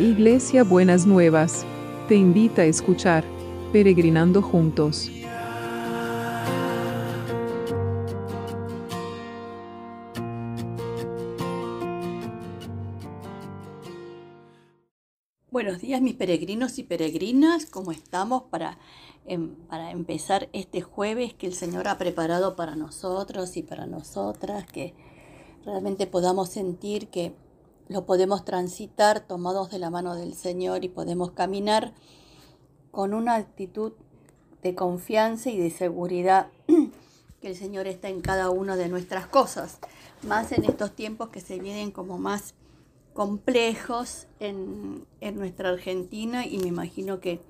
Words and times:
Iglesia 0.00 0.64
Buenas 0.64 1.04
Nuevas, 1.04 1.66
te 2.08 2.14
invita 2.14 2.62
a 2.62 2.64
escuchar 2.64 3.22
Peregrinando 3.70 4.40
Juntos. 4.40 5.10
Buenos 15.50 15.82
días 15.82 16.00
mis 16.00 16.14
peregrinos 16.14 16.78
y 16.78 16.84
peregrinas, 16.84 17.66
¿cómo 17.66 17.92
estamos 17.92 18.44
para, 18.44 18.78
em, 19.26 19.54
para 19.68 19.90
empezar 19.90 20.48
este 20.54 20.80
jueves 20.80 21.34
que 21.34 21.46
el 21.46 21.52
Señor 21.52 21.88
ha 21.88 21.98
preparado 21.98 22.56
para 22.56 22.74
nosotros 22.74 23.54
y 23.58 23.62
para 23.62 23.84
nosotras? 23.84 24.64
Que 24.64 24.94
realmente 25.66 26.06
podamos 26.06 26.48
sentir 26.48 27.08
que 27.08 27.34
lo 27.90 28.06
podemos 28.06 28.44
transitar 28.44 29.26
tomados 29.26 29.68
de 29.72 29.80
la 29.80 29.90
mano 29.90 30.14
del 30.14 30.34
Señor 30.34 30.84
y 30.84 30.88
podemos 30.88 31.32
caminar 31.32 31.92
con 32.92 33.14
una 33.14 33.34
actitud 33.34 33.92
de 34.62 34.76
confianza 34.76 35.50
y 35.50 35.58
de 35.58 35.70
seguridad 35.70 36.46
que 37.40 37.48
el 37.48 37.56
Señor 37.56 37.88
está 37.88 38.08
en 38.08 38.20
cada 38.20 38.48
una 38.50 38.76
de 38.76 38.88
nuestras 38.88 39.26
cosas, 39.26 39.80
más 40.22 40.52
en 40.52 40.64
estos 40.64 40.92
tiempos 40.92 41.30
que 41.30 41.40
se 41.40 41.58
vienen 41.58 41.90
como 41.90 42.16
más 42.16 42.54
complejos 43.12 44.28
en, 44.38 45.04
en 45.20 45.34
nuestra 45.34 45.70
Argentina 45.70 46.46
y 46.46 46.58
me 46.58 46.68
imagino 46.68 47.18
que 47.18 47.40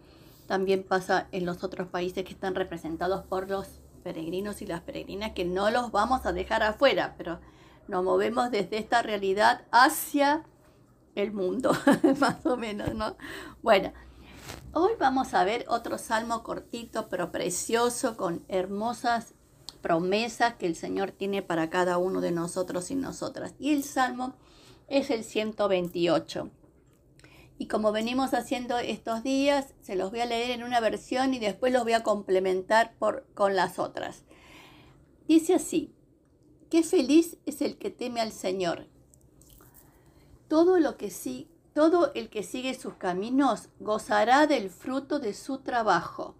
también 0.46 0.84
pasa 0.84 1.28
en 1.32 1.44
los 1.44 1.62
otros 1.62 1.88
países 1.88 2.24
que 2.24 2.32
están 2.32 2.54
representados 2.54 3.26
por 3.26 3.50
los 3.50 3.66
peregrinos 4.02 4.62
y 4.62 4.66
las 4.66 4.80
peregrinas, 4.80 5.32
que 5.32 5.44
no 5.44 5.70
los 5.70 5.92
vamos 5.92 6.24
a 6.24 6.32
dejar 6.32 6.62
afuera, 6.62 7.14
pero 7.18 7.40
nos 7.90 8.04
movemos 8.04 8.50
desde 8.52 8.78
esta 8.78 9.02
realidad 9.02 9.62
hacia 9.72 10.46
el 11.16 11.32
mundo, 11.32 11.72
más 12.20 12.46
o 12.46 12.56
menos, 12.56 12.94
¿no? 12.94 13.16
Bueno, 13.62 13.92
hoy 14.72 14.92
vamos 14.98 15.34
a 15.34 15.42
ver 15.44 15.64
otro 15.68 15.98
salmo 15.98 16.44
cortito 16.44 17.08
pero 17.08 17.32
precioso 17.32 18.16
con 18.16 18.44
hermosas 18.48 19.34
promesas 19.82 20.54
que 20.54 20.66
el 20.66 20.76
Señor 20.76 21.10
tiene 21.10 21.42
para 21.42 21.68
cada 21.68 21.98
uno 21.98 22.20
de 22.20 22.30
nosotros 22.30 22.92
y 22.92 22.94
nosotras. 22.94 23.54
Y 23.58 23.74
el 23.74 23.82
salmo 23.82 24.36
es 24.86 25.10
el 25.10 25.24
128. 25.24 26.48
Y 27.58 27.66
como 27.66 27.90
venimos 27.90 28.34
haciendo 28.34 28.78
estos 28.78 29.24
días, 29.24 29.74
se 29.82 29.96
los 29.96 30.10
voy 30.10 30.20
a 30.20 30.26
leer 30.26 30.52
en 30.52 30.62
una 30.62 30.80
versión 30.80 31.34
y 31.34 31.40
después 31.40 31.72
los 31.72 31.82
voy 31.82 31.94
a 31.94 32.04
complementar 32.04 32.94
por, 32.98 33.26
con 33.34 33.56
las 33.56 33.78
otras. 33.78 34.22
Dice 35.26 35.54
así, 35.54 35.92
Qué 36.70 36.84
feliz 36.84 37.36
es 37.46 37.62
el 37.62 37.78
que 37.78 37.90
teme 37.90 38.20
al 38.20 38.30
Señor. 38.30 38.86
Todo, 40.46 40.78
lo 40.78 40.96
que 40.96 41.12
todo 41.74 42.12
el 42.14 42.30
que 42.30 42.44
sigue 42.44 42.74
sus 42.74 42.94
caminos 42.94 43.68
gozará 43.80 44.46
del 44.46 44.70
fruto 44.70 45.18
de 45.18 45.34
su 45.34 45.58
trabajo. 45.58 46.36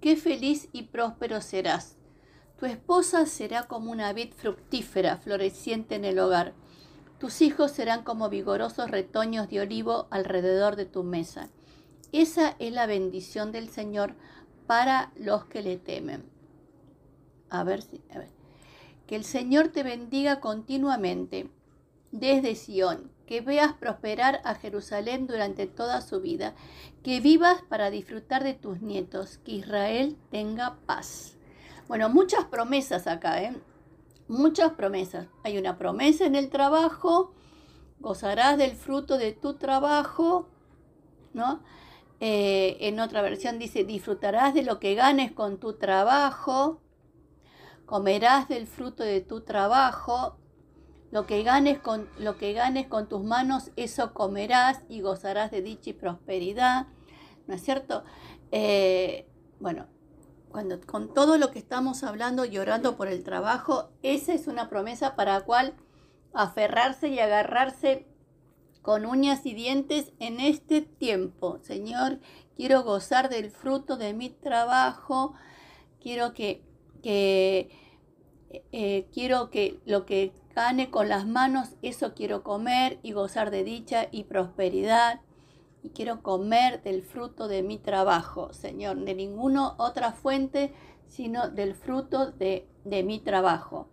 Qué 0.00 0.16
feliz 0.16 0.70
y 0.72 0.84
próspero 0.84 1.42
serás. 1.42 1.96
Tu 2.58 2.64
esposa 2.64 3.26
será 3.26 3.64
como 3.64 3.90
una 3.90 4.14
vid 4.14 4.32
fructífera, 4.32 5.18
floreciente 5.18 5.96
en 5.96 6.06
el 6.06 6.18
hogar. 6.18 6.54
Tus 7.18 7.42
hijos 7.42 7.72
serán 7.72 8.04
como 8.04 8.30
vigorosos 8.30 8.90
retoños 8.90 9.50
de 9.50 9.60
olivo 9.60 10.06
alrededor 10.10 10.76
de 10.76 10.86
tu 10.86 11.02
mesa. 11.02 11.50
Esa 12.10 12.56
es 12.58 12.72
la 12.72 12.86
bendición 12.86 13.52
del 13.52 13.68
Señor 13.68 14.14
para 14.66 15.12
los 15.16 15.44
que 15.44 15.60
le 15.60 15.76
temen. 15.76 16.24
A 17.50 17.64
ver 17.64 17.82
si. 17.82 18.00
Que 19.06 19.16
el 19.16 19.24
Señor 19.24 19.68
te 19.68 19.82
bendiga 19.82 20.40
continuamente 20.40 21.50
desde 22.12 22.54
Sión, 22.54 23.10
que 23.26 23.40
veas 23.40 23.72
prosperar 23.72 24.40
a 24.44 24.54
Jerusalén 24.54 25.26
durante 25.26 25.66
toda 25.66 26.02
su 26.02 26.20
vida, 26.20 26.54
que 27.02 27.20
vivas 27.20 27.62
para 27.68 27.90
disfrutar 27.90 28.44
de 28.44 28.54
tus 28.54 28.82
nietos, 28.82 29.38
que 29.38 29.52
Israel 29.52 30.18
tenga 30.30 30.76
paz. 30.86 31.38
Bueno, 31.88 32.10
muchas 32.10 32.44
promesas 32.44 33.06
acá, 33.06 33.42
¿eh? 33.42 33.56
Muchas 34.28 34.72
promesas. 34.72 35.26
Hay 35.42 35.58
una 35.58 35.78
promesa 35.78 36.26
en 36.26 36.36
el 36.36 36.50
trabajo, 36.50 37.32
gozarás 37.98 38.58
del 38.58 38.76
fruto 38.76 39.16
de 39.16 39.32
tu 39.32 39.54
trabajo, 39.54 40.46
¿no? 41.32 41.62
Eh, 42.20 42.76
en 42.80 43.00
otra 43.00 43.22
versión 43.22 43.58
dice, 43.58 43.84
disfrutarás 43.84 44.52
de 44.54 44.62
lo 44.62 44.78
que 44.78 44.94
ganes 44.94 45.32
con 45.32 45.58
tu 45.58 45.72
trabajo 45.72 46.81
comerás 47.86 48.48
del 48.48 48.66
fruto 48.66 49.02
de 49.02 49.20
tu 49.20 49.42
trabajo, 49.42 50.36
lo 51.10 51.26
que 51.26 51.42
ganes 51.42 51.78
con, 51.78 52.08
lo 52.18 52.38
que 52.38 52.54
ganes 52.54 52.86
con 52.86 53.08
tus 53.08 53.22
manos, 53.22 53.70
eso 53.76 54.14
comerás 54.14 54.80
y 54.88 55.02
gozarás 55.02 55.50
de 55.50 55.60
dicha 55.60 55.90
y 55.90 55.92
prosperidad, 55.92 56.86
¿no 57.46 57.54
es 57.54 57.62
cierto? 57.62 58.02
Eh, 58.50 59.28
bueno, 59.60 59.86
cuando, 60.48 60.80
con 60.80 61.12
todo 61.12 61.38
lo 61.38 61.50
que 61.50 61.58
estamos 61.58 62.02
hablando 62.02 62.44
y 62.44 62.58
orando 62.58 62.96
por 62.96 63.08
el 63.08 63.24
trabajo, 63.24 63.90
esa 64.02 64.32
es 64.32 64.46
una 64.46 64.68
promesa 64.68 65.14
para 65.14 65.34
la 65.34 65.44
cual 65.44 65.74
aferrarse 66.32 67.08
y 67.08 67.18
agarrarse 67.18 68.06
con 68.82 69.06
uñas 69.06 69.46
y 69.46 69.54
dientes 69.54 70.12
en 70.18 70.40
este 70.40 70.82
tiempo. 70.82 71.58
Señor, 71.62 72.20
quiero 72.56 72.82
gozar 72.82 73.28
del 73.28 73.50
fruto 73.50 73.96
de 73.96 74.12
mi 74.12 74.28
trabajo, 74.30 75.34
quiero 76.00 76.34
que, 76.34 76.64
que 77.02 77.70
eh, 78.72 79.06
quiero 79.12 79.50
que 79.50 79.80
lo 79.84 80.06
que 80.06 80.32
gane 80.54 80.90
con 80.90 81.08
las 81.08 81.26
manos, 81.26 81.76
eso 81.82 82.14
quiero 82.14 82.42
comer 82.42 82.98
y 83.02 83.12
gozar 83.12 83.50
de 83.50 83.64
dicha 83.64 84.08
y 84.10 84.24
prosperidad. 84.24 85.20
Y 85.82 85.90
quiero 85.90 86.22
comer 86.22 86.82
del 86.82 87.02
fruto 87.02 87.48
de 87.48 87.62
mi 87.62 87.78
trabajo, 87.78 88.52
Señor, 88.52 88.98
de 88.98 89.14
ninguna 89.14 89.74
otra 89.78 90.12
fuente, 90.12 90.72
sino 91.08 91.48
del 91.48 91.74
fruto 91.74 92.30
de, 92.30 92.68
de 92.84 93.02
mi 93.02 93.18
trabajo. 93.18 93.88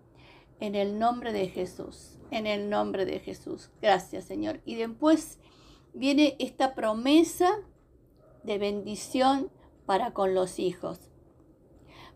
En 0.59 0.76
el 0.76 1.00
nombre 1.00 1.34
de 1.34 1.47
Jesús, 1.47 2.20
en 2.31 2.46
el 2.46 2.70
nombre 2.70 3.06
de 3.06 3.20
Jesús. 3.20 3.72
Gracias, 3.81 4.26
Señor. 4.26 4.62
Y 4.66 4.76
después 4.76 5.40
viene 5.94 6.36
esta 6.38 6.76
promesa 6.76 7.50
de 8.44 8.58
bendición 8.58 9.50
para 9.86 10.14
con 10.14 10.36
los 10.36 10.59
hijos, 10.59 11.00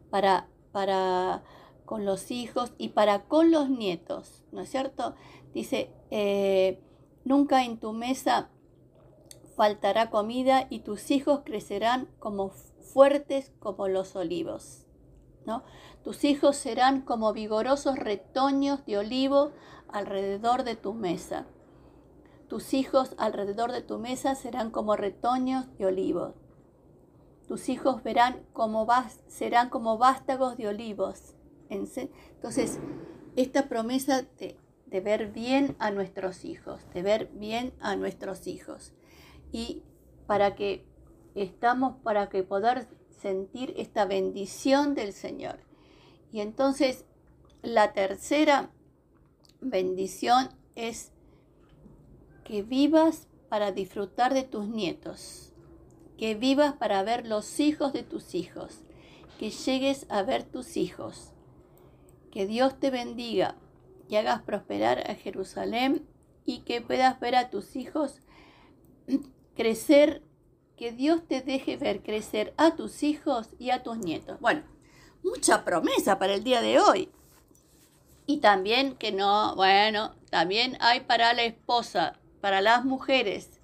para, 0.09 0.47
para 0.73 1.43
con 1.85 2.03
los 2.03 2.31
hijos 2.31 2.73
y 2.77 2.89
para 2.89 3.23
con 3.27 3.51
los 3.51 3.69
nietos, 3.69 4.43
¿no 4.51 4.61
es 4.61 4.69
cierto? 4.69 5.15
Dice, 5.53 5.93
eh, 6.11 6.81
nunca 7.23 7.63
en 7.63 7.79
tu 7.79 7.93
mesa 7.93 8.49
faltará 9.55 10.09
comida 10.09 10.67
y 10.69 10.79
tus 10.79 11.11
hijos 11.11 11.41
crecerán 11.45 12.09
como 12.19 12.49
fuertes 12.49 13.53
como 13.59 13.87
los 13.87 14.15
olivos, 14.15 14.85
¿no? 15.45 15.63
Tus 16.03 16.23
hijos 16.23 16.55
serán 16.55 17.01
como 17.01 17.31
vigorosos 17.31 17.97
retoños 17.97 18.85
de 18.85 18.97
olivo 18.97 19.51
alrededor 19.87 20.63
de 20.63 20.75
tu 20.75 20.93
mesa. 20.93 21.45
Tus 22.49 22.73
hijos 22.73 23.15
alrededor 23.17 23.71
de 23.71 23.81
tu 23.81 23.99
mesa 23.99 24.35
serán 24.35 24.69
como 24.71 24.95
retoños 24.95 25.65
de 25.77 25.85
olivo. 25.85 26.33
Tus 27.47 27.69
hijos 27.69 28.03
verán 28.03 28.43
como 28.53 28.87
serán 29.27 29.69
como 29.69 29.97
vástagos 29.97 30.57
de 30.57 30.67
olivos 30.67 31.35
entonces, 31.73 32.79
esta 33.35 33.67
promesa 33.67 34.25
de, 34.37 34.57
ver 35.01 35.31
bien 35.31 35.75
a 35.79 35.89
nuestros 35.89 36.45
hijos, 36.45 36.81
de 36.93 37.01
ver 37.01 37.29
bien 37.33 37.73
a 37.79 37.95
nuestros 37.95 38.45
hijos. 38.45 38.93
Y 39.51 39.81
para 40.27 40.55
que 40.55 40.85
estamos, 41.33 41.95
para 42.03 42.29
que 42.29 42.43
poder 42.43 42.87
sentir 43.09 43.73
esta 43.77 44.05
bendición 44.05 44.93
del 44.93 45.13
Señor. 45.13 45.59
Y 46.31 46.41
entonces, 46.41 47.05
la 47.63 47.93
tercera 47.93 48.71
bendición 49.61 50.49
es 50.75 51.11
que 52.43 52.61
vivas 52.61 53.27
para 53.49 53.71
disfrutar 53.71 54.33
de 54.33 54.43
tus 54.43 54.67
nietos, 54.67 55.52
que 56.17 56.35
vivas 56.35 56.73
para 56.73 57.03
ver 57.03 57.25
los 57.25 57.59
hijos 57.59 57.93
de 57.93 58.03
tus 58.03 58.35
hijos, 58.35 58.79
que 59.39 59.49
llegues 59.49 60.05
a 60.09 60.23
ver 60.23 60.43
tus 60.43 60.77
hijos, 60.77 61.31
que 62.31 62.45
Dios 62.45 62.79
te 62.79 62.89
bendiga 62.89 63.55
y 64.09 64.15
hagas 64.15 64.41
prosperar 64.41 65.09
a 65.09 65.15
Jerusalén 65.15 66.07
y 66.45 66.59
que 66.59 66.81
puedas 66.81 67.19
ver 67.19 67.35
a 67.35 67.49
tus 67.49 67.75
hijos 67.75 68.21
crecer, 69.55 70.23
que 70.77 70.91
Dios 70.91 71.27
te 71.27 71.41
deje 71.41 71.77
ver 71.77 72.01
crecer 72.01 72.53
a 72.57 72.75
tus 72.75 73.03
hijos 73.03 73.49
y 73.59 73.69
a 73.69 73.83
tus 73.83 73.97
nietos. 73.97 74.39
Bueno, 74.39 74.63
mucha 75.23 75.63
promesa 75.63 76.19
para 76.19 76.33
el 76.33 76.43
día 76.43 76.61
de 76.61 76.79
hoy. 76.79 77.11
Y 78.25 78.37
también 78.37 78.95
que 78.95 79.11
no, 79.11 79.55
bueno, 79.55 80.15
también 80.29 80.77
hay 80.79 81.01
para 81.01 81.33
la 81.33 81.43
esposa, 81.43 82.19
para 82.41 82.61
las 82.61 82.85
mujeres. 82.85 83.59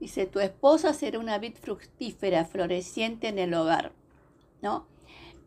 Dice, 0.00 0.26
tu 0.26 0.40
esposa 0.40 0.92
será 0.92 1.18
una 1.18 1.38
vid 1.38 1.54
fructífera, 1.54 2.44
floreciente 2.44 3.28
en 3.28 3.38
el 3.38 3.54
hogar. 3.54 3.92
¿No? 4.62 4.86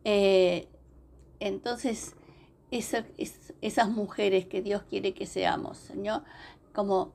Eh, 0.04 0.68
entonces, 1.40 2.16
esas 2.72 3.90
mujeres 3.90 4.46
que 4.46 4.62
Dios 4.62 4.84
quiere 4.84 5.13
que 5.13 5.25
seamos, 5.25 5.78
Señor, 5.78 6.24
como 6.74 7.13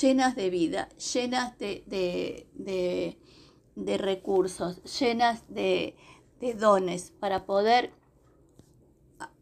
llenas 0.00 0.34
de 0.34 0.50
vida, 0.50 0.88
llenas 1.14 1.56
de, 1.58 1.84
de, 1.86 3.98
recursos, 3.98 4.82
llenas 4.98 5.44
de, 5.48 5.94
de 6.40 6.54
dones 6.54 7.12
para 7.20 7.46
poder 7.46 7.92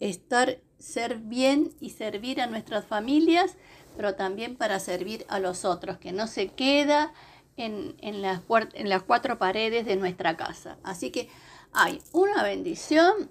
estar, 0.00 0.61
ser 0.79 1.19
bien 1.19 1.73
y 1.81 1.91
servir 1.91 2.41
a 2.41 2.46
nuestras 2.46 2.85
familias, 2.85 3.56
pero 3.96 4.17
también 4.17 4.56
para 4.56 4.81
servir 4.81 5.25
a 5.29 5.38
los 5.38 5.64
otros, 5.64 5.99
que 5.99 6.12
no 6.12 6.26
se 6.26 6.49
queda 6.49 7.14
en, 7.56 8.22
las, 8.22 8.42
en 8.74 8.88
las 8.88 9.02
cuatro 9.02 9.38
paredes 9.38 9.86
de 9.86 9.96
nuestra 9.96 10.36
casa. 10.36 10.78
Así 10.82 11.10
que 11.10 11.28
hay 11.72 12.00
una 12.12 12.42
bendición 12.42 13.30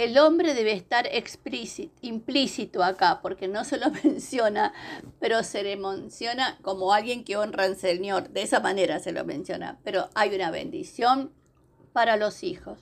el 0.00 0.16
hombre 0.16 0.54
debe 0.54 0.72
estar 0.72 1.06
explícito, 1.12 1.92
implícito 2.00 2.82
acá, 2.82 3.20
porque 3.20 3.48
no 3.48 3.64
se 3.64 3.76
lo 3.76 3.90
menciona, 4.04 4.72
pero 5.18 5.42
se 5.42 5.62
le 5.62 5.76
menciona 5.76 6.58
como 6.62 6.94
alguien 6.94 7.22
que 7.22 7.36
honra 7.36 7.64
al 7.64 7.76
Señor. 7.76 8.30
De 8.30 8.40
esa 8.40 8.60
manera 8.60 8.98
se 8.98 9.12
lo 9.12 9.26
menciona. 9.26 9.78
Pero 9.84 10.08
hay 10.14 10.34
una 10.34 10.50
bendición 10.50 11.34
para 11.92 12.16
los 12.16 12.44
hijos, 12.44 12.78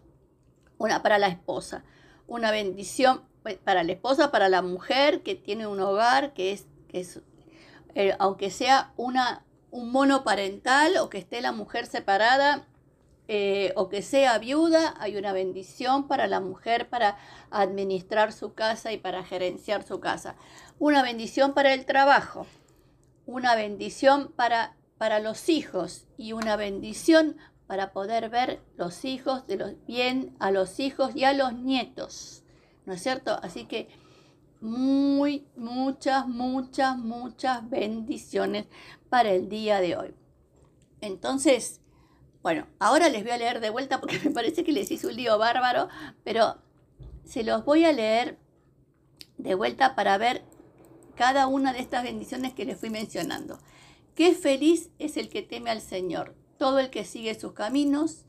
una 0.76 1.02
para 1.02 1.19
la 1.19 1.26
esposa, 1.26 1.82
una 2.28 2.52
bendición 2.52 3.22
pues, 3.42 3.56
para 3.56 3.82
la 3.82 3.92
esposa, 3.92 4.31
para 4.31 4.48
la 4.48 4.62
mujer 4.62 5.22
que 5.24 5.34
tiene 5.34 5.66
un 5.66 5.81
hogar, 5.81 6.34
que 6.34 6.52
es, 6.52 6.66
que 6.86 7.00
es 7.00 7.20
eh, 7.98 8.14
aunque 8.20 8.50
sea 8.50 8.92
una, 8.96 9.44
un 9.72 9.90
monoparental 9.90 10.98
o 10.98 11.10
que 11.10 11.18
esté 11.18 11.40
la 11.40 11.50
mujer 11.50 11.84
separada, 11.84 12.64
eh, 13.26 13.72
o 13.74 13.88
que 13.88 14.02
sea 14.02 14.38
viuda, 14.38 14.94
hay 15.00 15.16
una 15.16 15.32
bendición 15.32 16.06
para 16.06 16.28
la 16.28 16.38
mujer 16.38 16.88
para 16.88 17.18
administrar 17.50 18.32
su 18.32 18.54
casa 18.54 18.92
y 18.92 18.98
para 18.98 19.24
gerenciar 19.24 19.82
su 19.82 19.98
casa. 19.98 20.36
Una 20.78 21.02
bendición 21.02 21.54
para 21.54 21.74
el 21.74 21.86
trabajo, 21.86 22.46
una 23.26 23.56
bendición 23.56 24.32
para, 24.36 24.76
para 24.96 25.18
los 25.18 25.48
hijos 25.48 26.06
y 26.16 26.34
una 26.34 26.54
bendición 26.54 27.36
para 27.66 27.90
poder 27.90 28.28
ver 28.28 28.60
los 28.76 29.04
hijos 29.04 29.44
de 29.48 29.76
bien 29.88 30.36
a 30.38 30.52
los 30.52 30.78
hijos 30.78 31.16
y 31.16 31.24
a 31.24 31.32
los 31.32 31.52
nietos. 31.52 32.44
¿No 32.86 32.92
es 32.92 33.02
cierto? 33.02 33.40
Así 33.42 33.64
que 33.64 33.88
muy, 34.60 35.46
muchas, 35.56 36.26
muchas, 36.26 36.99
muchas 36.99 37.69
bendiciones 37.69 38.66
para 39.08 39.31
el 39.31 39.49
día 39.49 39.81
de 39.81 39.96
hoy. 39.96 40.14
Entonces, 41.00 41.81
bueno, 42.43 42.66
ahora 42.78 43.08
les 43.08 43.22
voy 43.22 43.32
a 43.32 43.38
leer 43.38 43.60
de 43.60 43.70
vuelta 43.70 44.00
porque 44.00 44.19
me 44.25 44.31
parece 44.31 44.64
que 44.64 44.72
les 44.72 44.90
hice 44.90 45.06
un 45.06 45.16
lío 45.16 45.38
bárbaro, 45.38 45.88
pero 46.25 46.56
se 47.25 47.44
los 47.44 47.64
voy 47.64 47.84
a 47.84 47.93
leer 47.93 48.38
de 49.37 49.55
vuelta 49.55 49.94
para 49.94 50.19
ver 50.19 50.43
cada 51.14 51.46
una 51.46 51.72
de 51.72 51.81
estas 51.81 52.05
bendiciones 52.05 52.55
que 52.55 52.64
les 52.64 52.78
fui 52.78 52.90
mencionando. 52.90 53.58
Qué 54.14 54.34
feliz 54.34 54.90
es 54.99 55.16
el 55.16 55.28
que 55.28 55.43
teme 55.43 55.70
al 55.70 55.81
Señor, 55.81 56.34
todo 56.58 56.78
el 56.78 56.90
que 56.90 57.05
sigue 57.05 57.38
sus 57.38 57.52
caminos. 57.52 58.25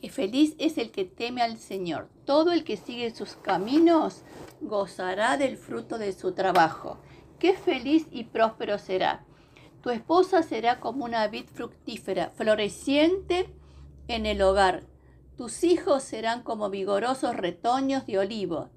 Qué 0.00 0.10
feliz 0.10 0.54
es 0.58 0.78
el 0.78 0.90
que 0.90 1.04
teme 1.04 1.42
al 1.42 1.58
Señor, 1.58 2.08
todo 2.24 2.52
el 2.52 2.64
que 2.64 2.76
sigue 2.76 3.14
sus 3.14 3.36
caminos 3.36 4.22
gozará 4.62 5.36
del 5.36 5.56
fruto 5.56 5.98
de 5.98 6.12
su 6.12 6.32
trabajo. 6.32 6.98
Qué 7.38 7.54
feliz 7.54 8.06
y 8.10 8.24
próspero 8.24 8.78
será 8.78 9.24
tu 9.82 9.90
esposa 9.90 10.44
será 10.44 10.78
como 10.78 11.04
una 11.04 11.26
vid 11.26 11.46
fructífera, 11.46 12.30
floreciente 12.30 13.48
en 14.06 14.26
el 14.26 14.40
hogar. 14.40 14.84
Tus 15.36 15.64
hijos 15.64 16.04
serán 16.04 16.42
como 16.42 16.70
vigorosos 16.70 17.36
retoños 17.36 18.06
de 18.06 18.18
olivo 18.18 18.70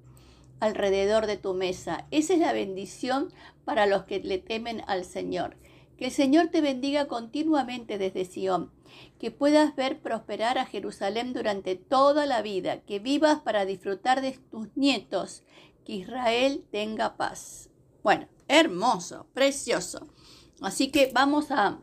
alrededor 0.58 1.26
de 1.26 1.36
tu 1.36 1.54
mesa. 1.54 2.06
Esa 2.10 2.34
es 2.34 2.40
la 2.40 2.52
bendición 2.52 3.32
para 3.64 3.86
los 3.86 4.04
que 4.04 4.18
le 4.18 4.38
temen 4.38 4.82
al 4.88 5.04
Señor. 5.04 5.56
Que 5.96 6.06
el 6.06 6.10
Señor 6.10 6.48
te 6.48 6.60
bendiga 6.60 7.06
continuamente 7.06 7.98
desde 7.98 8.24
Sión, 8.24 8.72
que 9.20 9.30
puedas 9.30 9.76
ver 9.76 10.00
prosperar 10.00 10.58
a 10.58 10.66
Jerusalén 10.66 11.32
durante 11.32 11.76
toda 11.76 12.26
la 12.26 12.42
vida, 12.42 12.80
que 12.80 12.98
vivas 12.98 13.40
para 13.40 13.64
disfrutar 13.64 14.22
de 14.22 14.32
tus 14.50 14.68
nietos, 14.76 15.44
que 15.86 15.94
Israel 15.94 16.66
tenga 16.70 17.16
paz. 17.16 17.70
Bueno, 18.02 18.28
hermoso, 18.48 19.26
precioso. 19.32 20.08
Así 20.60 20.90
que 20.90 21.10
vamos 21.14 21.50
a, 21.50 21.78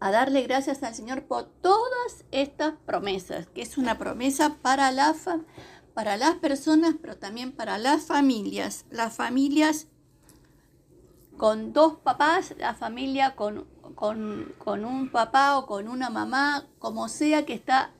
a 0.00 0.10
darle 0.10 0.42
gracias 0.42 0.82
al 0.82 0.94
Señor 0.94 1.24
por 1.24 1.44
todas 1.60 2.24
estas 2.30 2.74
promesas, 2.86 3.48
que 3.48 3.62
es 3.62 3.76
una 3.76 3.98
promesa 3.98 4.56
para, 4.62 4.90
la 4.92 5.14
para 5.94 6.16
las 6.16 6.36
personas, 6.36 6.94
pero 7.00 7.16
también 7.18 7.52
para 7.52 7.76
las 7.76 8.04
familias. 8.04 8.86
Las 8.90 9.14
familias 9.14 9.88
con 11.36 11.72
dos 11.72 11.96
papás, 11.96 12.54
la 12.56 12.74
familia 12.74 13.34
con, 13.34 13.66
con, 13.94 14.54
con, 14.58 14.84
un 14.84 15.10
papá 15.10 15.58
o 15.58 15.66
con 15.66 15.88
una 15.88 16.08
mamá, 16.08 16.66
como 16.78 17.08
sea 17.08 17.44
que 17.44 17.54
está 17.54 17.90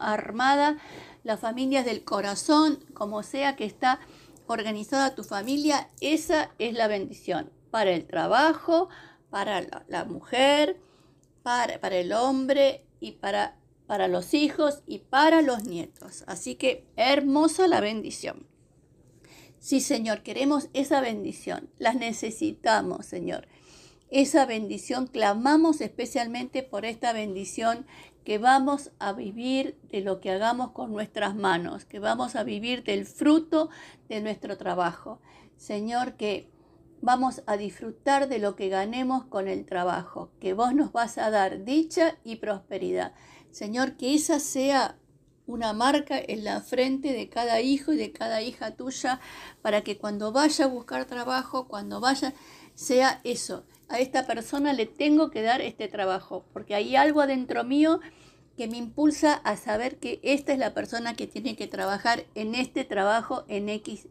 armada, 0.00 0.78
las 1.24 1.40
familias 1.40 1.84
del 1.84 2.04
corazón, 2.04 2.84
como 2.94 3.22
sea 3.22 3.56
que 3.56 3.64
está 3.64 4.00
organizada 4.46 5.14
tu 5.14 5.24
familia, 5.24 5.88
esa 6.00 6.50
es 6.58 6.74
la 6.74 6.88
bendición 6.88 7.50
para 7.70 7.92
el 7.92 8.06
trabajo, 8.06 8.88
para 9.30 9.62
la, 9.88 10.04
mujer, 10.04 10.78
para, 11.42 11.74
el 11.88 12.12
hombre 12.12 12.84
y 13.00 13.12
para, 13.12 13.56
para 13.86 14.08
los 14.08 14.34
hijos 14.34 14.82
y 14.86 14.98
para 14.98 15.42
los 15.42 15.64
nietos. 15.64 16.24
Así 16.26 16.56
que 16.56 16.86
hermosa 16.96 17.66
la 17.66 17.80
bendición. 17.80 18.46
Sí, 19.58 19.80
Señor, 19.80 20.22
queremos 20.22 20.68
esa 20.74 21.00
bendición. 21.00 21.70
Las 21.78 21.94
necesitamos, 21.94 23.06
Señor. 23.06 23.46
Esa 24.10 24.44
bendición, 24.44 25.06
clamamos 25.06 25.80
especialmente 25.80 26.62
por 26.62 26.84
esta 26.84 27.14
bendición 27.14 27.86
que 28.24 28.38
vamos 28.38 28.92
a 28.98 29.12
vivir 29.12 29.78
de 29.90 30.00
lo 30.00 30.20
que 30.20 30.30
hagamos 30.30 30.70
con 30.72 30.92
nuestras 30.92 31.34
manos, 31.34 31.84
que 31.84 31.98
vamos 31.98 32.36
a 32.36 32.44
vivir 32.44 32.84
del 32.84 33.06
fruto 33.06 33.70
de 34.08 34.20
nuestro 34.20 34.56
trabajo. 34.56 35.20
Señor, 35.56 36.14
que 36.14 36.50
vamos 37.00 37.42
a 37.46 37.56
disfrutar 37.56 38.28
de 38.28 38.38
lo 38.38 38.54
que 38.54 38.68
ganemos 38.68 39.24
con 39.24 39.48
el 39.48 39.66
trabajo, 39.66 40.30
que 40.40 40.54
vos 40.54 40.74
nos 40.74 40.92
vas 40.92 41.18
a 41.18 41.30
dar 41.30 41.64
dicha 41.64 42.16
y 42.24 42.36
prosperidad. 42.36 43.12
Señor, 43.50 43.96
que 43.96 44.14
esa 44.14 44.38
sea 44.38 44.96
una 45.46 45.72
marca 45.72 46.18
en 46.18 46.44
la 46.44 46.60
frente 46.60 47.12
de 47.12 47.28
cada 47.28 47.60
hijo 47.60 47.92
y 47.92 47.96
de 47.96 48.12
cada 48.12 48.40
hija 48.40 48.76
tuya, 48.76 49.20
para 49.60 49.82
que 49.82 49.98
cuando 49.98 50.32
vaya 50.32 50.66
a 50.66 50.68
buscar 50.68 51.04
trabajo, 51.04 51.66
cuando 51.66 52.00
vaya, 52.00 52.32
sea 52.74 53.20
eso. 53.24 53.64
A 53.92 53.98
esta 53.98 54.26
persona 54.26 54.72
le 54.72 54.86
tengo 54.86 55.30
que 55.30 55.42
dar 55.42 55.60
este 55.60 55.86
trabajo, 55.86 56.46
porque 56.54 56.74
hay 56.74 56.96
algo 56.96 57.20
adentro 57.20 57.62
mío 57.62 58.00
que 58.56 58.66
me 58.66 58.78
impulsa 58.78 59.34
a 59.34 59.58
saber 59.58 59.98
que 59.98 60.18
esta 60.22 60.54
es 60.54 60.58
la 60.58 60.72
persona 60.72 61.12
que 61.12 61.26
tiene 61.26 61.56
que 61.56 61.66
trabajar 61.66 62.24
en 62.34 62.54
este 62.54 62.84
trabajo 62.84 63.44
en 63.48 63.68
X, 63.68 64.08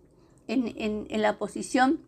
en, 0.47 0.75
en, 1.09 1.21
la 1.23 1.39
posición 1.39 1.99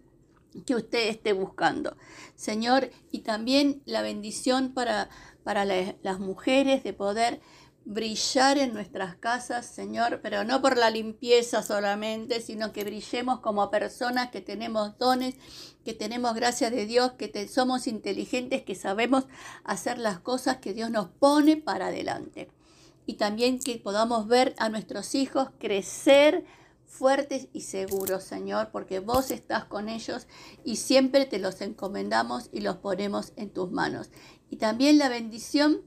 que 0.67 0.75
usted 0.75 1.07
esté 1.07 1.33
buscando. 1.33 1.97
Señor, 2.35 2.91
y 3.09 3.21
también 3.21 3.81
la 3.85 4.03
bendición 4.03 4.75
para, 4.75 5.09
para 5.43 5.65
las 5.65 6.19
mujeres 6.19 6.83
de 6.83 6.93
poder 6.93 7.41
brillar 7.85 8.57
en 8.57 8.73
nuestras 8.73 9.15
casas, 9.15 9.65
Señor, 9.65 10.21
pero 10.21 10.43
no 10.43 10.61
por 10.61 10.77
la 10.77 10.89
limpieza 10.89 11.61
solamente, 11.61 12.41
sino 12.41 12.71
que 12.71 12.83
brillemos 12.83 13.39
como 13.41 13.69
personas 13.69 14.29
que 14.31 14.41
tenemos 14.41 14.97
dones, 14.97 15.35
que 15.83 15.93
tenemos 15.93 16.33
gracia 16.33 16.69
de 16.69 16.85
Dios, 16.85 17.13
que 17.13 17.47
somos 17.47 17.87
inteligentes, 17.87 18.63
que 18.63 18.75
sabemos 18.75 19.25
hacer 19.63 19.97
las 19.97 20.19
cosas 20.19 20.57
que 20.57 20.73
Dios 20.73 20.91
nos 20.91 21.09
pone 21.09 21.57
para 21.57 21.87
adelante. 21.87 22.49
Y 23.05 23.15
también 23.15 23.59
que 23.59 23.77
podamos 23.79 24.27
ver 24.27 24.55
a 24.57 24.69
nuestros 24.69 25.13
hijos 25.13 25.49
crecer 25.59 26.45
fuertes 26.85 27.47
y 27.53 27.61
seguros, 27.61 28.23
Señor, 28.23 28.69
porque 28.71 28.99
vos 28.99 29.31
estás 29.31 29.65
con 29.65 29.89
ellos 29.89 30.27
y 30.63 30.77
siempre 30.77 31.25
te 31.25 31.39
los 31.39 31.59
encomendamos 31.61 32.49
y 32.53 32.61
los 32.61 32.77
ponemos 32.77 33.33
en 33.35 33.49
tus 33.49 33.71
manos. 33.71 34.09
Y 34.49 34.57
también 34.57 34.99
la 34.99 35.09
bendición 35.09 35.81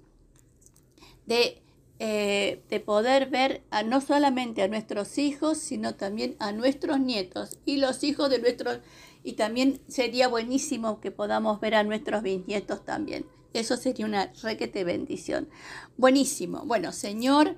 de, 1.26 1.62
eh, 1.98 2.62
de 2.68 2.80
poder 2.80 3.30
ver 3.30 3.62
a, 3.70 3.82
no 3.82 4.00
solamente 4.00 4.62
a 4.62 4.68
nuestros 4.68 5.18
hijos, 5.18 5.58
sino 5.58 5.94
también 5.94 6.36
a 6.38 6.52
nuestros 6.52 7.00
nietos 7.00 7.58
y 7.64 7.78
los 7.78 8.04
hijos 8.04 8.30
de 8.30 8.38
nuestros... 8.38 8.80
Y 9.22 9.32
también 9.32 9.80
sería 9.88 10.28
buenísimo 10.28 11.00
que 11.00 11.10
podamos 11.10 11.58
ver 11.60 11.74
a 11.74 11.82
nuestros 11.82 12.22
bisnietos 12.22 12.84
también. 12.84 13.26
Eso 13.54 13.76
sería 13.76 14.06
una 14.06 14.32
requete 14.42 14.84
bendición. 14.84 15.48
Buenísimo. 15.96 16.62
Bueno, 16.64 16.92
Señor, 16.92 17.56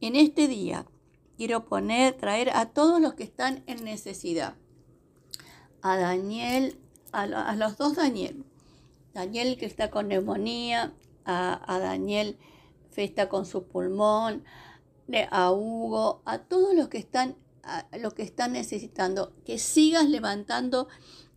en 0.00 0.16
este 0.16 0.48
día 0.48 0.86
quiero 1.36 1.66
poner, 1.66 2.14
traer 2.14 2.50
a 2.50 2.66
todos 2.66 3.00
los 3.00 3.14
que 3.14 3.24
están 3.24 3.62
en 3.66 3.84
necesidad. 3.84 4.56
A 5.82 5.96
Daniel, 5.96 6.78
a, 7.12 7.54
los 7.54 7.76
dos 7.76 7.94
Daniel. 7.96 8.44
Daniel 9.14 9.56
que 9.56 9.66
está 9.66 9.90
con 9.90 10.08
neumonía, 10.08 10.92
a, 11.24 11.78
Daniel 11.80 12.36
está 13.04 13.28
con 13.28 13.46
su 13.46 13.64
pulmón, 13.64 14.44
a 15.30 15.52
Hugo, 15.52 16.22
a 16.24 16.38
todos 16.38 16.74
los 16.74 16.88
que 16.88 16.98
están, 16.98 17.36
a, 17.62 17.86
los 17.98 18.14
que 18.14 18.22
están 18.22 18.52
necesitando, 18.52 19.32
que 19.44 19.58
sigas 19.58 20.08
levantando 20.08 20.88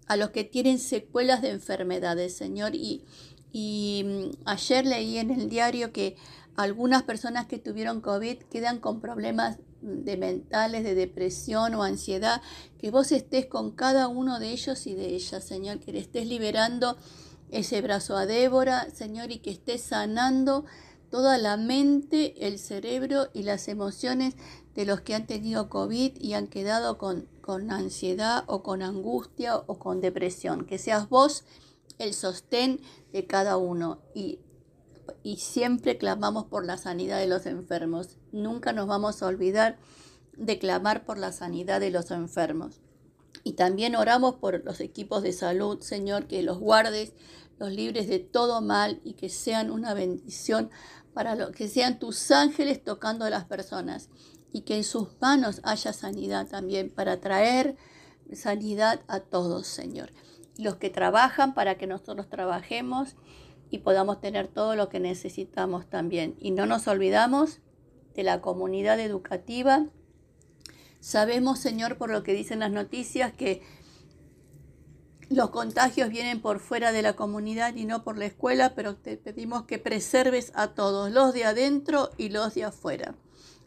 a 0.07 0.15
los 0.15 0.31
que 0.31 0.43
tienen 0.43 0.79
secuelas 0.79 1.41
de 1.41 1.51
enfermedades, 1.51 2.35
Señor. 2.35 2.73
Y, 2.73 3.05
y 3.51 4.03
mm, 4.05 4.41
ayer 4.45 4.85
leí 4.85 5.17
en 5.17 5.31
el 5.31 5.49
diario 5.49 5.91
que 5.91 6.15
algunas 6.55 7.03
personas 7.03 7.45
que 7.45 7.59
tuvieron 7.59 8.01
COVID 8.01 8.37
quedan 8.49 8.79
con 8.79 8.99
problemas 8.99 9.59
de 9.81 10.17
mentales, 10.17 10.83
de 10.83 10.95
depresión 10.95 11.73
o 11.75 11.83
ansiedad, 11.83 12.41
que 12.79 12.91
vos 12.91 13.11
estés 13.11 13.45
con 13.45 13.71
cada 13.71 14.07
uno 14.07 14.39
de 14.39 14.51
ellos 14.51 14.85
y 14.87 14.95
de 14.95 15.15
ellas, 15.15 15.43
Señor, 15.43 15.79
que 15.79 15.93
le 15.93 15.99
estés 15.99 16.27
liberando 16.27 16.97
ese 17.51 17.81
brazo 17.81 18.17
a 18.17 18.25
Débora, 18.25 18.89
Señor, 18.89 19.31
y 19.31 19.39
que 19.39 19.51
estés 19.51 19.81
sanando 19.81 20.65
toda 21.09 21.37
la 21.37 21.57
mente, 21.57 22.47
el 22.47 22.59
cerebro 22.59 23.27
y 23.33 23.43
las 23.43 23.67
emociones 23.67 24.35
de 24.75 24.85
los 24.85 25.01
que 25.01 25.15
han 25.15 25.27
tenido 25.27 25.69
COVID 25.69 26.13
y 26.19 26.33
han 26.33 26.47
quedado 26.47 26.97
con, 26.97 27.27
con 27.41 27.71
ansiedad 27.71 28.43
o 28.47 28.63
con 28.63 28.81
angustia 28.81 29.57
o 29.57 29.79
con 29.79 30.01
depresión. 30.01 30.65
Que 30.65 30.77
seas 30.77 31.09
vos 31.09 31.43
el 31.97 32.13
sostén 32.13 32.79
de 33.11 33.25
cada 33.27 33.57
uno 33.57 34.01
y, 34.13 34.39
y 35.23 35.37
siempre 35.37 35.97
clamamos 35.97 36.45
por 36.45 36.65
la 36.65 36.77
sanidad 36.77 37.19
de 37.19 37.27
los 37.27 37.45
enfermos. 37.45 38.17
Nunca 38.31 38.73
nos 38.73 38.87
vamos 38.87 39.21
a 39.21 39.27
olvidar 39.27 39.77
de 40.37 40.57
clamar 40.59 41.05
por 41.05 41.17
la 41.17 41.31
sanidad 41.31 41.79
de 41.79 41.91
los 41.91 42.11
enfermos. 42.11 42.81
Y 43.43 43.53
también 43.53 43.95
oramos 43.95 44.35
por 44.35 44.63
los 44.63 44.79
equipos 44.79 45.23
de 45.23 45.33
salud, 45.33 45.81
Señor, 45.81 46.27
que 46.27 46.43
los 46.43 46.59
guardes, 46.59 47.13
los 47.57 47.71
libres 47.71 48.07
de 48.07 48.19
todo 48.19 48.61
mal 48.61 49.01
y 49.03 49.13
que 49.13 49.29
sean 49.29 49.71
una 49.71 49.93
bendición 49.93 50.69
para 51.13 51.35
lo 51.35 51.51
que 51.51 51.67
sean 51.67 51.99
tus 51.99 52.31
ángeles 52.31 52.83
tocando 52.83 53.25
a 53.25 53.29
las 53.29 53.45
personas 53.45 54.09
y 54.51 54.61
que 54.61 54.77
en 54.77 54.83
sus 54.83 55.09
manos 55.19 55.61
haya 55.63 55.93
sanidad 55.93 56.47
también 56.47 56.89
para 56.89 57.19
traer 57.19 57.75
sanidad 58.33 59.01
a 59.07 59.19
todos, 59.19 59.67
Señor. 59.67 60.11
Los 60.57 60.75
que 60.75 60.89
trabajan 60.89 61.53
para 61.53 61.77
que 61.77 61.87
nosotros 61.87 62.29
trabajemos 62.29 63.15
y 63.69 63.79
podamos 63.79 64.19
tener 64.19 64.47
todo 64.47 64.75
lo 64.75 64.89
que 64.89 64.99
necesitamos 64.99 65.89
también. 65.89 66.35
Y 66.39 66.51
no 66.51 66.65
nos 66.65 66.87
olvidamos 66.87 67.59
de 68.15 68.23
la 68.23 68.41
comunidad 68.41 68.99
educativa. 68.99 69.85
Sabemos, 70.99 71.59
Señor, 71.59 71.97
por 71.97 72.09
lo 72.09 72.23
que 72.23 72.33
dicen 72.33 72.59
las 72.59 72.71
noticias, 72.71 73.33
que 73.33 73.61
los 75.29 75.51
contagios 75.51 76.09
vienen 76.09 76.41
por 76.41 76.59
fuera 76.59 76.91
de 76.91 77.01
la 77.01 77.13
comunidad 77.13 77.75
y 77.75 77.85
no 77.85 78.03
por 78.03 78.17
la 78.17 78.25
escuela, 78.25 78.73
pero 78.75 78.95
te 78.95 79.15
pedimos 79.15 79.63
que 79.63 79.77
preserves 79.77 80.51
a 80.55 80.69
todos, 80.69 81.11
los 81.11 81.33
de 81.33 81.45
adentro 81.45 82.09
y 82.17 82.29
los 82.29 82.55
de 82.55 82.65
afuera. 82.65 83.15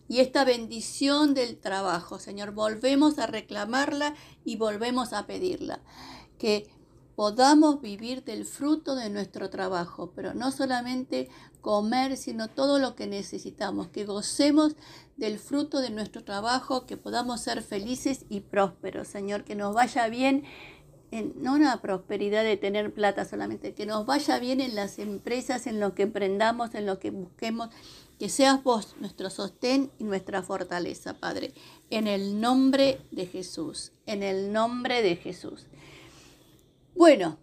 Y 0.08 0.20
esta 0.20 0.44
bendición 0.44 1.32
del 1.34 1.58
trabajo, 1.58 2.18
Señor, 2.18 2.50
volvemos 2.50 3.18
a 3.18 3.26
reclamarla 3.26 4.14
y 4.44 4.56
volvemos 4.56 5.12
a 5.12 5.26
pedirla. 5.26 5.80
Que 6.38 6.68
podamos 7.14 7.80
vivir 7.80 8.24
del 8.24 8.44
fruto 8.44 8.94
de 8.94 9.10
nuestro 9.10 9.50
trabajo, 9.50 10.12
pero 10.14 10.34
no 10.34 10.50
solamente 10.50 11.28
comer, 11.60 12.16
sino 12.16 12.48
todo 12.48 12.78
lo 12.78 12.96
que 12.96 13.06
necesitamos, 13.06 13.88
que 13.88 14.04
gocemos 14.04 14.74
del 15.16 15.38
fruto 15.38 15.80
de 15.80 15.90
nuestro 15.90 16.24
trabajo, 16.24 16.86
que 16.86 16.96
podamos 16.96 17.40
ser 17.40 17.62
felices 17.62 18.24
y 18.28 18.40
prósperos, 18.40 19.08
Señor, 19.08 19.44
que 19.44 19.54
nos 19.54 19.74
vaya 19.74 20.08
bien 20.08 20.44
no 21.36 21.54
una 21.54 21.80
prosperidad 21.82 22.42
de 22.42 22.56
tener 22.56 22.92
plata 22.92 23.26
solamente, 23.26 23.74
que 23.74 23.84
nos 23.84 24.06
vaya 24.06 24.38
bien 24.38 24.60
en 24.60 24.74
las 24.74 24.98
empresas, 24.98 25.66
en 25.66 25.78
lo 25.78 25.94
que 25.94 26.04
emprendamos, 26.04 26.74
en 26.74 26.86
lo 26.86 26.98
que 26.98 27.10
busquemos, 27.10 27.68
que 28.18 28.30
seas 28.30 28.62
vos 28.64 28.94
nuestro 28.98 29.28
sostén 29.28 29.90
y 29.98 30.04
nuestra 30.04 30.42
fortaleza, 30.42 31.14
Padre, 31.14 31.52
en 31.90 32.06
el 32.06 32.40
nombre 32.40 33.00
de 33.10 33.26
Jesús, 33.26 33.92
en 34.06 34.22
el 34.22 34.52
nombre 34.52 35.02
de 35.02 35.16
Jesús. 35.16 35.66
Bueno, 37.02 37.36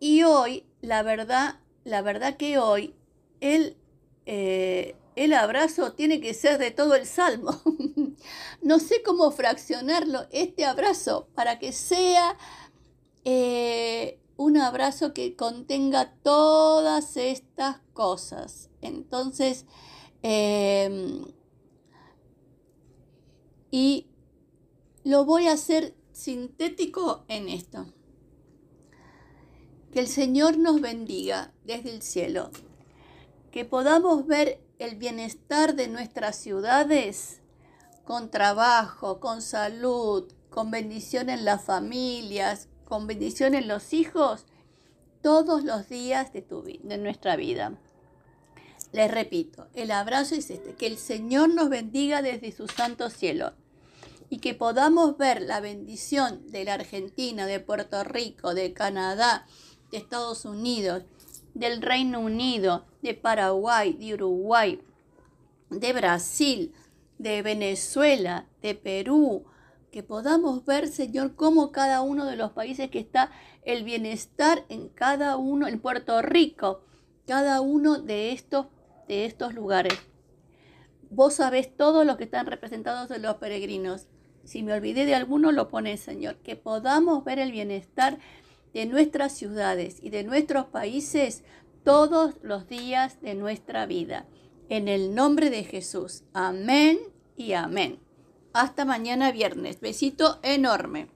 y 0.00 0.22
hoy, 0.22 0.64
la 0.80 1.02
verdad, 1.02 1.60
la 1.84 2.00
verdad 2.00 2.38
que 2.38 2.56
hoy 2.56 2.94
el, 3.40 3.76
eh, 4.24 4.96
el 5.16 5.34
abrazo 5.34 5.92
tiene 5.92 6.18
que 6.18 6.32
ser 6.32 6.56
de 6.56 6.70
todo 6.70 6.94
el 6.94 7.04
salmo. 7.04 7.60
no 8.62 8.78
sé 8.78 9.02
cómo 9.02 9.30
fraccionarlo, 9.32 10.26
este 10.30 10.64
abrazo, 10.64 11.28
para 11.34 11.58
que 11.58 11.72
sea 11.72 12.38
eh, 13.26 14.18
un 14.38 14.56
abrazo 14.56 15.12
que 15.12 15.36
contenga 15.36 16.14
todas 16.22 17.18
estas 17.18 17.80
cosas. 17.92 18.70
Entonces, 18.80 19.66
em, 20.22 21.26
y 23.70 24.06
lo 25.04 25.26
voy 25.26 25.48
a 25.48 25.52
hacer 25.52 25.94
sintético 26.12 27.26
en 27.28 27.50
esto. 27.50 27.84
Que 29.94 30.00
el 30.00 30.08
Señor 30.08 30.58
nos 30.58 30.80
bendiga 30.80 31.52
desde 31.62 31.94
el 31.94 32.02
cielo. 32.02 32.50
Que 33.52 33.64
podamos 33.64 34.26
ver 34.26 34.60
el 34.80 34.96
bienestar 34.96 35.76
de 35.76 35.86
nuestras 35.86 36.34
ciudades 36.34 37.42
con 38.04 38.28
trabajo, 38.28 39.20
con 39.20 39.40
salud, 39.40 40.32
con 40.50 40.72
bendición 40.72 41.30
en 41.30 41.44
las 41.44 41.62
familias, 41.62 42.66
con 42.84 43.06
bendición 43.06 43.54
en 43.54 43.68
los 43.68 43.92
hijos 43.92 44.46
todos 45.22 45.62
los 45.62 45.88
días 45.88 46.32
de, 46.32 46.44
nuestra 46.98 47.36
vida. 47.36 47.78
Les 48.90 49.08
repito, 49.08 49.68
el 49.74 49.92
abrazo 49.92 50.34
es 50.34 50.50
este, 50.50 50.74
que 50.74 50.88
el 50.88 50.98
Señor 50.98 51.54
nos 51.54 51.68
bendiga 51.68 52.20
desde 52.20 52.50
su 52.50 52.66
santo 52.66 53.10
cielo 53.10 53.52
y 54.28 54.38
que 54.38 54.54
podamos 54.54 55.16
ver 55.18 55.40
la 55.40 55.60
bendición 55.60 56.50
de 56.50 56.64
la 56.64 56.74
Argentina, 56.74 57.46
de 57.46 57.60
Puerto 57.60 58.02
Rico, 58.02 58.54
de 58.54 58.72
Canadá, 58.72 59.46
de 59.94 60.00
Estados 60.00 60.44
Unidos, 60.44 61.04
del 61.54 61.80
Reino 61.80 62.18
Unido, 62.18 62.84
de 63.00 63.14
Paraguay, 63.14 63.92
de 63.92 64.14
Uruguay, 64.14 64.82
de 65.70 65.92
Brasil, 65.92 66.74
de 67.18 67.42
Venezuela, 67.42 68.48
de 68.60 68.74
Perú, 68.74 69.44
que 69.92 70.02
podamos 70.02 70.64
ver, 70.64 70.88
Señor, 70.88 71.36
cómo 71.36 71.70
cada 71.70 72.02
uno 72.02 72.26
de 72.26 72.34
los 72.34 72.50
países 72.50 72.90
que 72.90 72.98
está 72.98 73.30
el 73.62 73.84
bienestar 73.84 74.64
en 74.68 74.88
cada 74.88 75.36
uno, 75.36 75.68
en 75.68 75.78
Puerto 75.78 76.20
Rico, 76.22 76.80
cada 77.28 77.60
uno 77.60 78.00
de 78.00 78.32
estos, 78.32 78.66
de 79.06 79.26
estos 79.26 79.54
lugares. 79.54 79.94
Vos 81.08 81.34
sabés 81.34 81.76
todo 81.76 82.02
lo 82.02 82.16
que 82.16 82.24
están 82.24 82.46
representados 82.46 83.12
en 83.12 83.22
los 83.22 83.36
peregrinos. 83.36 84.08
Si 84.42 84.64
me 84.64 84.72
olvidé 84.72 85.06
de 85.06 85.14
alguno, 85.14 85.52
lo 85.52 85.68
pone, 85.68 85.96
Señor. 85.96 86.34
Que 86.38 86.56
podamos 86.56 87.22
ver 87.22 87.38
el 87.38 87.52
bienestar 87.52 88.18
de 88.74 88.86
nuestras 88.86 89.32
ciudades 89.32 89.98
y 90.02 90.10
de 90.10 90.24
nuestros 90.24 90.66
países 90.66 91.44
todos 91.84 92.34
los 92.42 92.68
días 92.68 93.20
de 93.22 93.34
nuestra 93.34 93.86
vida. 93.86 94.26
En 94.68 94.88
el 94.88 95.14
nombre 95.14 95.50
de 95.50 95.64
Jesús. 95.64 96.24
Amén 96.32 96.98
y 97.36 97.52
amén. 97.52 98.00
Hasta 98.52 98.84
mañana 98.84 99.32
viernes. 99.32 99.80
Besito 99.80 100.40
enorme. 100.42 101.13